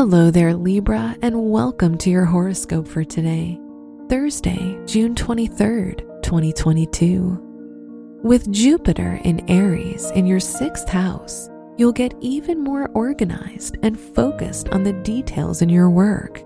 Hello 0.00 0.30
there, 0.30 0.54
Libra, 0.54 1.14
and 1.20 1.50
welcome 1.50 1.98
to 1.98 2.08
your 2.08 2.24
horoscope 2.24 2.88
for 2.88 3.04
today, 3.04 3.60
Thursday, 4.08 4.78
June 4.86 5.14
23rd, 5.14 6.22
2022. 6.22 8.18
With 8.22 8.50
Jupiter 8.50 9.20
in 9.24 9.44
Aries 9.50 10.10
in 10.12 10.24
your 10.24 10.40
sixth 10.40 10.88
house, 10.88 11.50
you'll 11.76 11.92
get 11.92 12.14
even 12.22 12.64
more 12.64 12.88
organized 12.94 13.76
and 13.82 14.00
focused 14.00 14.70
on 14.70 14.84
the 14.84 14.94
details 14.94 15.60
in 15.60 15.68
your 15.68 15.90
work. 15.90 16.42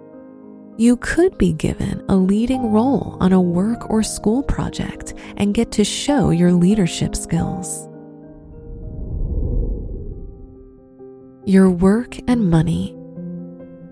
You 0.76 0.96
could 0.96 1.38
be 1.38 1.52
given 1.52 2.04
a 2.08 2.16
leading 2.16 2.72
role 2.72 3.16
on 3.20 3.32
a 3.32 3.40
work 3.40 3.88
or 3.88 4.02
school 4.02 4.42
project 4.42 5.14
and 5.36 5.54
get 5.54 5.70
to 5.70 5.84
show 5.84 6.30
your 6.30 6.50
leadership 6.50 7.14
skills. 7.14 7.86
Your 11.46 11.70
work 11.70 12.18
and 12.26 12.50
money. 12.50 12.96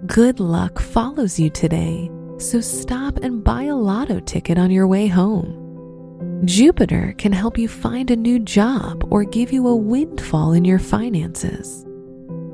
Good 0.07 0.41
luck 0.41 0.81
follows 0.81 1.39
you 1.39 1.49
today, 1.49 2.11
so 2.37 2.61
stop 2.61 3.19
and 3.19 3.45
buy 3.45 3.65
a 3.65 3.77
lotto 3.77 4.19
ticket 4.19 4.59
on 4.59 4.69
your 4.69 4.89
way 4.89 5.07
home. 5.07 6.43
Jupiter 6.45 7.15
can 7.19 7.31
help 7.31 7.57
you 7.57 7.69
find 7.69 8.11
a 8.11 8.17
new 8.17 8.41
job 8.41 9.07
or 9.13 9.23
give 9.23 9.53
you 9.53 9.69
a 9.69 9.77
windfall 9.77 10.55
in 10.55 10.65
your 10.65 10.81
finances. 10.81 11.87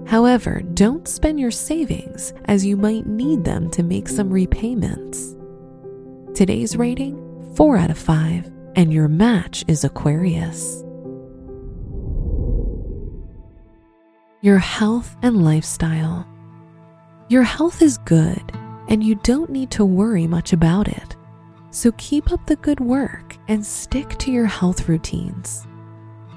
However, 0.07 0.61
don't 0.75 1.09
spend 1.09 1.41
your 1.41 1.51
savings 1.51 2.35
as 2.45 2.67
you 2.67 2.77
might 2.77 3.07
need 3.07 3.45
them 3.45 3.71
to 3.71 3.83
make 3.83 4.09
some 4.09 4.29
repayments. 4.29 5.35
Today's 6.35 6.77
rating 6.77 7.17
4 7.57 7.79
out 7.79 7.91
of 7.91 7.97
5, 7.97 8.53
and 8.77 8.93
your 8.93 9.09
match 9.09 9.65
is 9.69 9.85
Aquarius. 9.85 10.85
Your 14.43 14.59
health 14.59 15.17
and 15.23 15.43
lifestyle. 15.43 16.29
Your 17.31 17.43
health 17.43 17.83
is 17.83 17.99
good, 17.99 18.53
and 18.89 19.05
you 19.05 19.15
don't 19.17 19.51
need 19.51 19.71
to 19.73 19.85
worry 19.85 20.27
much 20.27 20.55
about 20.55 20.89
it. 20.89 21.15
So 21.71 21.93
keep 21.99 22.33
up 22.33 22.47
the 22.47 22.57
good 22.57 22.81
work 22.81 23.37
and 23.49 23.65
stick 23.65 24.17
to 24.21 24.33
your 24.33 24.47
health 24.47 24.89
routines. 24.89 25.67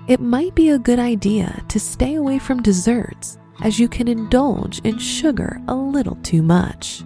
It 0.10 0.20
might 0.20 0.54
be 0.54 0.70
a 0.70 0.80
good 0.80 1.00
idea 1.00 1.64
to 1.70 1.80
stay 1.80 2.16
away 2.16 2.40
from 2.40 2.62
desserts 2.62 3.38
as 3.62 3.80
you 3.80 3.88
can 3.88 4.10
indulge 4.10 4.80
in 4.80 4.98
sugar 4.98 5.62
a 5.70 5.76
little 5.76 6.18
too 6.24 6.42
much. 6.42 7.04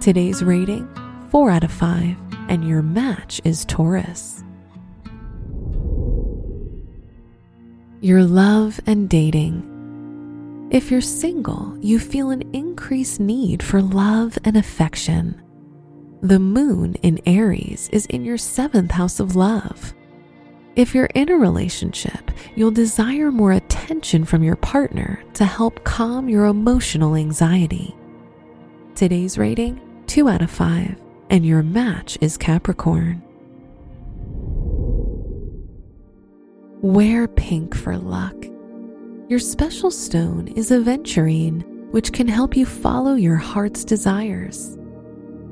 Today's 0.00 0.42
rating 0.42 0.88
4 1.30 1.50
out 1.50 1.64
of 1.64 1.72
5, 1.72 2.16
and 2.48 2.66
your 2.66 2.80
match 2.80 3.38
is 3.44 3.66
Taurus. 3.66 4.42
Your 8.00 8.24
love 8.24 8.80
and 8.86 9.10
dating. 9.10 9.77
If 10.70 10.90
you're 10.90 11.00
single, 11.00 11.78
you 11.80 11.98
feel 11.98 12.28
an 12.28 12.42
increased 12.54 13.20
need 13.20 13.62
for 13.62 13.80
love 13.80 14.36
and 14.44 14.54
affection. 14.54 15.40
The 16.20 16.38
moon 16.38 16.94
in 16.96 17.20
Aries 17.24 17.88
is 17.90 18.04
in 18.06 18.22
your 18.22 18.36
seventh 18.36 18.90
house 18.90 19.18
of 19.18 19.34
love. 19.34 19.94
If 20.76 20.94
you're 20.94 21.08
in 21.14 21.30
a 21.30 21.38
relationship, 21.38 22.30
you'll 22.54 22.70
desire 22.70 23.32
more 23.32 23.52
attention 23.52 24.26
from 24.26 24.42
your 24.42 24.56
partner 24.56 25.24
to 25.34 25.46
help 25.46 25.84
calm 25.84 26.28
your 26.28 26.44
emotional 26.44 27.16
anxiety. 27.16 27.96
Today's 28.94 29.38
rating 29.38 29.80
2 30.06 30.28
out 30.28 30.42
of 30.42 30.50
5, 30.50 31.00
and 31.30 31.46
your 31.46 31.62
match 31.62 32.18
is 32.20 32.36
Capricorn. 32.36 33.22
Wear 36.82 37.26
pink 37.26 37.74
for 37.74 37.96
luck. 37.96 38.34
Your 39.28 39.38
special 39.38 39.90
stone 39.90 40.48
is 40.48 40.70
aventurine, 40.70 41.90
which 41.90 42.14
can 42.14 42.26
help 42.26 42.56
you 42.56 42.64
follow 42.64 43.12
your 43.12 43.36
heart's 43.36 43.84
desires. 43.84 44.78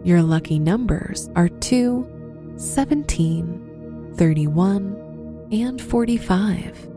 Your 0.03 0.23
lucky 0.23 0.59
numbers 0.59 1.29
are 1.37 1.51
2, 1.51 2.55
17, 2.57 4.15
31, 4.17 5.49
and 5.53 5.83
45. 5.83 6.89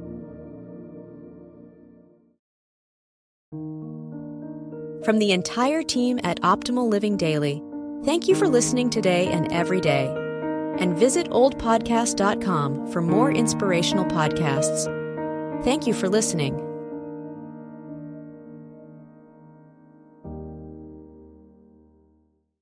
From 5.04 5.20
the 5.20 5.34
entire 5.34 5.84
team 5.84 6.22
at 6.24 6.40
Optimal 6.44 6.90
Living 6.90 7.18
Daily, 7.18 7.62
thank 8.06 8.30
you 8.30 8.36
for 8.36 8.48
listening 8.48 8.90
today 8.90 9.28
and 9.28 9.52
every 9.52 9.82
day. 9.82 10.08
And 10.78 10.98
visit 10.98 11.30
oldpodcast.com 11.30 12.90
for 12.90 13.02
more 13.02 13.34
inspirational 13.34 14.06
podcasts. 14.06 14.86
Thank 15.66 15.86
you 15.86 15.94
for 15.94 16.08
listening. 16.08 16.69